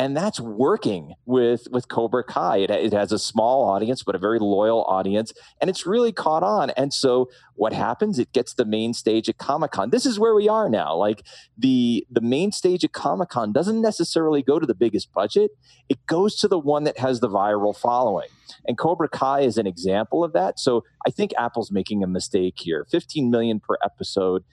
[0.00, 2.56] and that's working with with Cobra Kai.
[2.56, 6.42] It, it, has a small audience, but a very loyal audience, and it's really caught
[6.42, 6.70] on.
[6.70, 8.18] And so, what happens?
[8.18, 9.90] It gets the main stage at Comic Con.
[9.90, 10.96] This is where we are now.
[10.96, 15.50] Like the the main stage at Comic Con doesn't necessarily go to the biggest budget;
[15.90, 18.28] it goes to the one that has the viral following.
[18.66, 20.58] And Cobra Kai is an example of that.
[20.58, 22.86] So I think Apple's making a mistake here.
[22.90, 24.44] 15 million per episode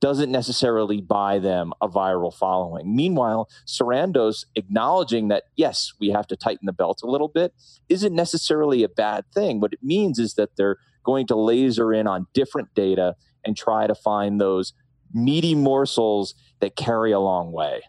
[0.00, 2.94] doesn't necessarily buy them a viral following.
[2.94, 7.54] Meanwhile, Sarandos acknowledging that, yes, we have to tighten the belt a little bit
[7.88, 9.60] isn't necessarily a bad thing.
[9.60, 13.86] What it means is that they're going to laser in on different data and try
[13.86, 14.74] to find those
[15.14, 17.82] meaty morsels that carry a long way.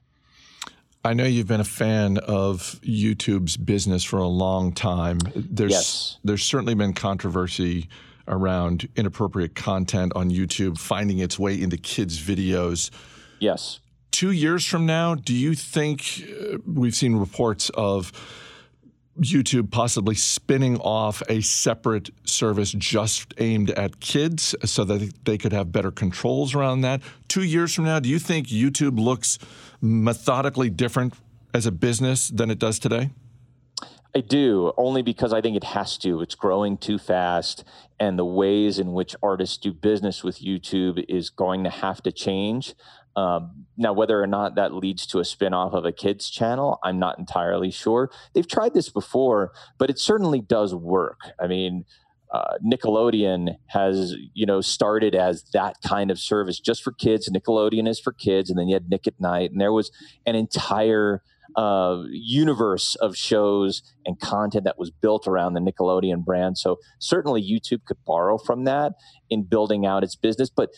[1.03, 5.19] I know you've been a fan of YouTube's business for a long time.
[5.35, 6.17] There's yes.
[6.23, 7.87] there's certainly been controversy
[8.27, 12.89] around inappropriate content on YouTube finding its way into kids' videos.
[13.39, 13.79] Yes.
[14.11, 18.11] Two years from now, do you think uh, we've seen reports of
[19.19, 25.53] YouTube possibly spinning off a separate service just aimed at kids so that they could
[25.53, 27.01] have better controls around that?
[27.27, 29.39] Two years from now, do you think YouTube looks
[29.81, 31.13] methodically different
[31.53, 33.09] as a business than it does today?
[34.17, 36.21] I do, only because I think it has to.
[36.21, 37.63] It's growing too fast,
[37.99, 42.11] and the ways in which artists do business with YouTube is going to have to
[42.11, 42.73] change.
[43.15, 46.97] Um, now, whether or not that leads to a spinoff of a kids channel, I'm
[46.97, 48.09] not entirely sure.
[48.33, 51.19] They've tried this before, but it certainly does work.
[51.39, 51.85] I mean,
[52.33, 57.29] uh, Nickelodeon has, you know, started as that kind of service just for kids.
[57.29, 59.91] Nickelodeon is for kids, and then you had Nick at Night, and there was
[60.25, 61.21] an entire
[61.57, 66.57] uh, universe of shows and content that was built around the Nickelodeon brand.
[66.57, 68.93] So certainly YouTube could borrow from that
[69.29, 70.51] in building out its business.
[70.55, 70.69] But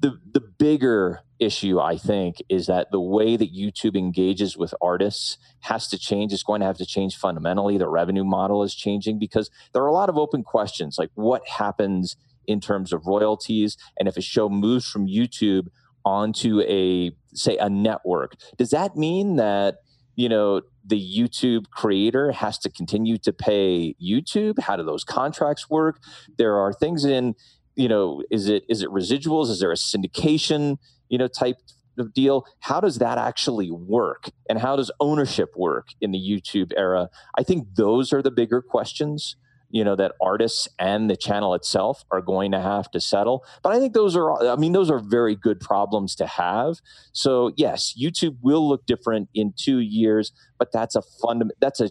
[0.00, 5.38] the the bigger issue, I think, is that the way that YouTube engages with artists
[5.60, 6.32] has to change.
[6.32, 7.76] It's going to have to change fundamentally.
[7.76, 11.48] The revenue model is changing because there are a lot of open questions, like what
[11.48, 15.66] happens in terms of royalties, and if a show moves from YouTube
[16.04, 19.78] onto a say a network, does that mean that
[20.18, 24.58] you know the youtube creator has to continue to pay youtube?
[24.58, 26.00] How do those contracts work?
[26.36, 27.34] There are things in
[27.76, 29.48] you know is it is it residuals?
[29.48, 30.78] Is there a syndication
[31.08, 31.58] you know type
[31.98, 32.44] of deal?
[32.58, 34.30] How does that actually work?
[34.48, 37.10] And how does ownership work in the youtube era?
[37.38, 39.36] I think those are the bigger questions
[39.70, 43.44] you know that artists and the channel itself are going to have to settle.
[43.62, 46.80] But i think those are i mean those are very good problems to have.
[47.12, 51.90] So yes youtube will look different in 2 years but that's a fundament that's a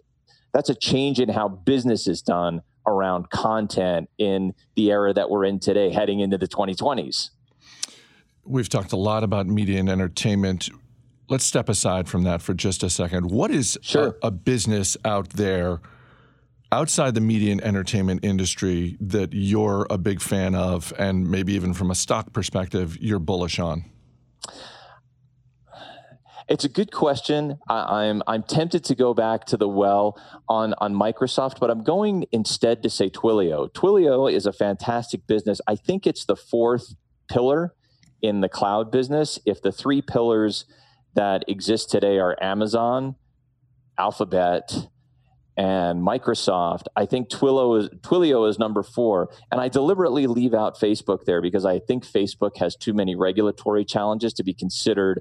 [0.54, 5.44] that's a change in how business is done around content in the era that we're
[5.44, 7.30] in today heading into the 2020s
[8.48, 10.70] we've talked a lot about media and entertainment.
[11.30, 13.30] Let's step aside from that for just a second.
[13.30, 14.16] What is sure.
[14.24, 15.82] a, a business out there
[16.72, 21.74] outside the media and entertainment industry that you're a big fan of, and maybe even
[21.74, 23.86] from a stock perspective, you're bullish on?
[26.48, 27.60] It's a good question.
[27.68, 30.18] I, I'm I'm tempted to go back to the well
[30.48, 33.70] on on Microsoft, but I'm going instead to say Twilio.
[33.74, 35.60] Twilio is a fantastic business.
[35.68, 36.96] I think it's the fourth
[37.28, 37.74] pillar
[38.22, 39.40] in the cloud business.
[39.46, 40.66] If the three pillars
[41.16, 43.16] that exist today are Amazon,
[44.00, 44.88] Alphabet,
[45.58, 49.30] and Microsoft, I think Twilio is, Twilio is number four.
[49.52, 53.84] And I deliberately leave out Facebook there because I think Facebook has too many regulatory
[53.84, 55.20] challenges to be considered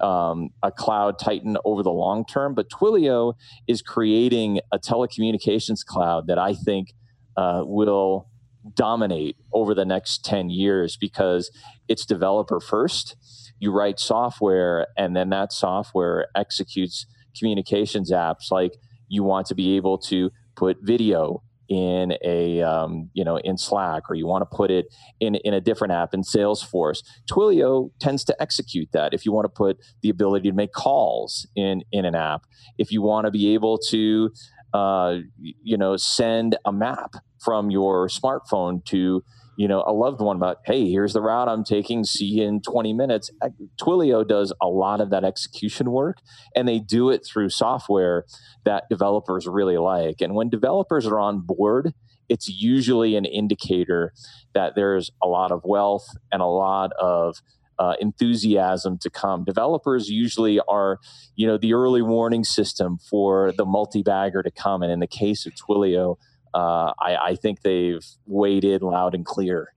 [0.00, 2.54] um, a cloud titan over the long term.
[2.54, 3.34] But Twilio
[3.68, 6.92] is creating a telecommunications cloud that I think
[7.36, 8.28] uh, will
[8.74, 11.52] dominate over the next 10 years because
[11.86, 13.16] it's developer first.
[13.60, 17.06] You write software, and then that software executes
[17.38, 18.72] communications apps like
[19.08, 24.04] you want to be able to put video in a um, you know in Slack
[24.08, 24.86] or you want to put it
[25.20, 27.02] in in a different app in Salesforce.
[27.30, 29.12] Twilio tends to execute that.
[29.12, 32.42] If you want to put the ability to make calls in in an app,
[32.78, 34.30] if you want to be able to
[34.72, 39.22] uh, you know send a map from your smartphone to
[39.58, 42.62] you know a loved one about hey here's the route i'm taking see you in
[42.62, 43.30] 20 minutes
[43.78, 46.18] twilio does a lot of that execution work
[46.54, 48.24] and they do it through software
[48.64, 51.92] that developers really like and when developers are on board
[52.28, 54.12] it's usually an indicator
[54.54, 57.42] that there's a lot of wealth and a lot of
[57.78, 59.44] uh, enthusiasm to come.
[59.44, 60.98] Developers usually are,
[61.36, 64.82] you know, the early warning system for the multi-bagger to come.
[64.82, 66.16] And in the case of Twilio,
[66.54, 69.72] uh, I, I think they've weighed in loud and clear.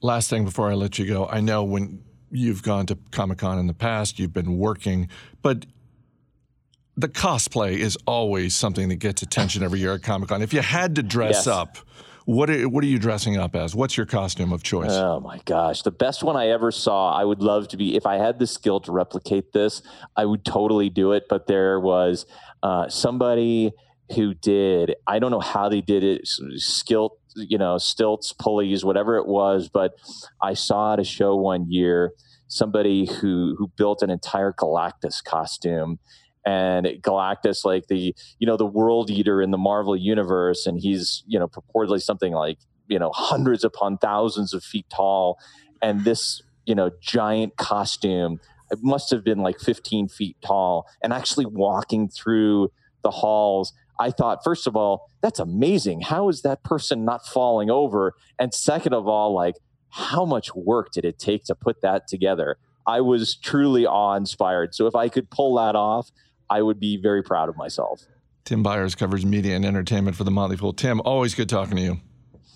[0.00, 3.58] Last thing before I let you go, I know when you've gone to Comic Con
[3.58, 5.08] in the past, you've been working,
[5.42, 5.66] but
[6.96, 10.42] the cosplay is always something that gets attention every year at Comic Con.
[10.42, 11.46] If you had to dress Yes.
[11.46, 11.78] up,
[12.24, 13.74] what are, what are you dressing up as?
[13.74, 14.90] What's your costume of choice?
[14.90, 17.12] Oh my gosh, the best one I ever saw.
[17.12, 19.82] I would love to be if I had the skill to replicate this.
[20.16, 21.26] I would totally do it.
[21.28, 22.26] But there was
[22.64, 23.72] uh, somebody
[24.14, 24.94] who did.
[25.06, 26.28] I don't know how they did it.
[26.56, 29.68] Skilt, you know, stilts, pulleys, whatever it was.
[29.68, 29.92] But
[30.42, 32.12] I saw at a show one year
[32.48, 35.98] somebody who who built an entire Galactus costume.
[36.44, 41.24] And Galactus, like the you know the world eater in the Marvel universe, and he's
[41.26, 45.38] you know purportedly something like you know hundreds upon thousands of feet tall
[45.82, 48.40] and this you know giant costume
[48.70, 52.70] it must have been like 15 feet tall and actually walking through
[53.02, 57.70] the halls i thought first of all that's amazing how is that person not falling
[57.70, 59.56] over and second of all like
[59.90, 64.86] how much work did it take to put that together i was truly awe-inspired so
[64.86, 66.10] if i could pull that off
[66.50, 68.02] i would be very proud of myself
[68.44, 70.72] Tim Beyers covers media and entertainment for the Motley Fool.
[70.72, 72.00] Tim, always good talking to you.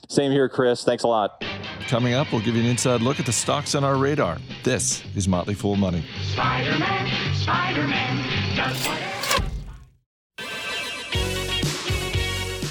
[0.09, 1.43] same here chris thanks a lot
[1.91, 4.39] Coming up, we'll give you an inside look at the stocks on our radar.
[4.63, 6.05] This is Motley Fool Money.
[6.23, 8.55] Spider-Man, Spider-Man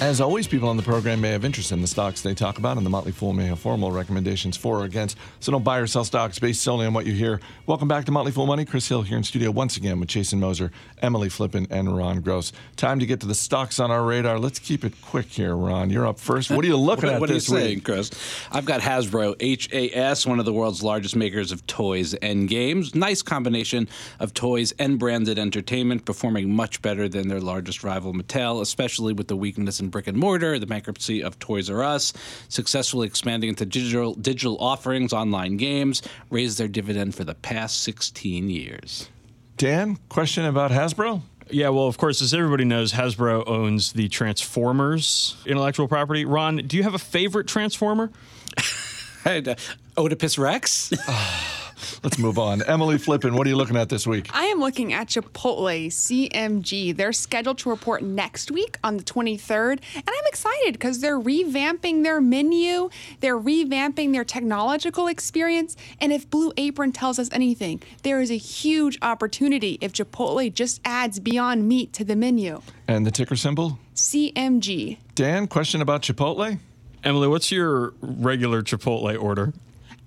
[0.00, 2.78] As always, people on the program may have interest in the stocks they talk about,
[2.78, 5.18] and the Motley Fool may have formal recommendations for or against.
[5.40, 7.38] So don't buy or sell stocks based solely on what you hear.
[7.66, 8.64] Welcome back to Motley Fool Money.
[8.64, 10.72] Chris Hill here in studio once again with Jason Moser,
[11.02, 12.50] Emily Flippen, and Ron Gross.
[12.76, 14.38] Time to get to the stocks on our radar.
[14.38, 15.90] Let's keep it quick here, Ron.
[15.90, 16.50] You're up first.
[16.50, 17.84] What are you looking what, at what are you this saying, week?
[17.84, 18.10] Chris?
[18.50, 19.36] I've got Hasbro,
[19.92, 22.94] HAS, one of the world's largest makers of toys and games.
[22.94, 23.86] Nice combination
[24.18, 29.28] of toys and branded entertainment, performing much better than their largest rival, Mattel, especially with
[29.28, 32.12] the weakness in brick and mortar, the bankruptcy of Toys R Us,
[32.48, 38.48] successfully expanding into digital digital offerings, online games, raised their dividend for the past 16
[38.48, 39.08] years.
[39.56, 41.22] Dan, question about Hasbro?
[41.50, 46.24] Yeah, well, of course, as everybody knows, Hasbro owns the Transformers intellectual property.
[46.24, 48.10] Ron, do you have a favorite Transformer?
[49.22, 49.54] Uh,
[49.98, 50.90] Oedipus Rex?
[52.02, 52.62] Let's move on.
[52.62, 54.28] Emily Flippen, what are you looking at this week?
[54.32, 56.96] I am looking at Chipotle CMG.
[56.96, 62.02] They're scheduled to report next week on the 23rd, and I'm excited because they're revamping
[62.02, 68.20] their menu, they're revamping their technological experience, and if Blue Apron tells us anything, there
[68.20, 72.62] is a huge opportunity if Chipotle just adds Beyond Meat to the menu.
[72.88, 73.78] And the ticker symbol?
[73.94, 74.98] CMG.
[75.14, 76.58] Dan, question about Chipotle?
[77.04, 79.52] Emily, what's your regular Chipotle order?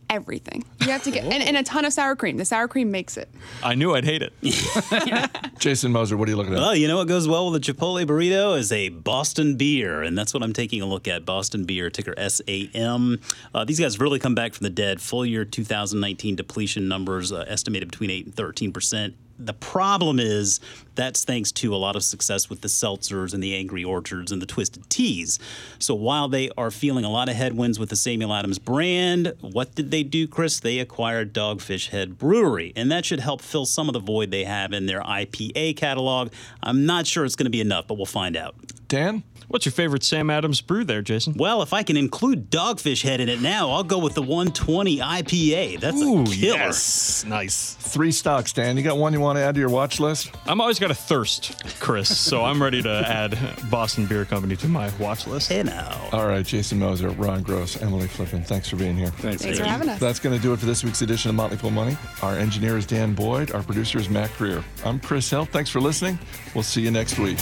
[0.10, 0.64] Everything.
[0.82, 2.38] You have to get, and, and a ton of sour cream.
[2.38, 3.30] The sour cream makes it.
[3.64, 4.34] I knew I'd hate it.
[5.60, 6.60] Jason Moser, what are you looking at?
[6.60, 10.18] Well, you know what goes well with a Chipotle burrito is a Boston beer, and
[10.18, 11.26] that's what I'm taking a look at.
[11.26, 13.20] Boston beer, ticker SAM.
[13.54, 15.02] Uh, these guys really come back from the dead.
[15.02, 19.16] Full year 2019 depletion numbers uh, estimated between 8 and 13 percent.
[19.40, 20.60] The problem is
[20.96, 24.42] That's thanks to a lot of success with the seltzers and the Angry Orchards and
[24.42, 25.40] the Twisted Teas.
[25.80, 29.76] So while they are feeling a lot of headwinds with the Samuel Adams brand, what
[29.76, 30.60] did they do, Chris?
[30.60, 34.44] They acquired Dogfish Head Brewery, and that should help fill some of the void they
[34.44, 36.32] have in their IPA catalog.
[36.62, 38.56] I'm not sure it's going to be enough, but we'll find out.
[38.88, 39.24] Dan?
[39.48, 41.36] What's your favorite Sam Adams brew there, Jason?
[41.38, 44.98] Well, if I can include Dogfish Head in it now, I'll go with the 120
[44.98, 45.80] IPA.
[45.80, 46.24] That's a killer.
[46.34, 47.26] Yes.
[47.26, 47.74] Nice.
[47.74, 48.78] Three stocks, Dan.
[48.78, 50.32] You got one you want to add to your watch list?
[50.46, 54.68] I'm always got a thirst, Chris, so I'm ready to add Boston Beer Company to
[54.68, 55.48] my watch list.
[55.50, 56.10] Hey now.
[56.12, 59.08] All right, Jason Moser, Ron Gross, Emily Flippen, thanks for being here.
[59.08, 59.44] Thanks.
[59.44, 59.98] Thanks for having us.
[60.02, 61.96] That's going to do it for this week's edition of Motley Fool Money.
[62.22, 63.54] Our engineer is Dan Boyd.
[63.54, 64.62] Our producer is Matt Greer.
[64.84, 65.46] I'm Chris Hill.
[65.46, 66.20] Thanks for listening.
[66.54, 67.40] We'll see you next week.